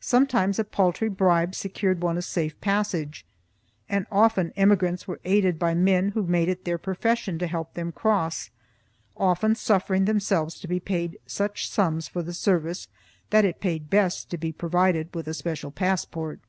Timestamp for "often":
4.10-4.50, 9.16-9.54